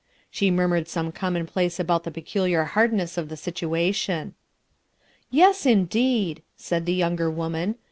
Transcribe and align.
She 0.31 0.49
murmured 0.49 0.87
some 0.87 1.11
commonplace 1.11 1.79
about 1.79 2.05
the 2.05 2.09
peculiar 2.09 2.63
hardness 2.63 3.19
of 3.19 3.29
the 3.29 3.37
situation. 3.37 4.33
11 4.35 4.35
Yes, 5.29 5.65
indeed/' 5.67 6.41
raid 6.71 6.85
the 6.87 6.95
younger 6.95 7.29
woman. 7.29 7.75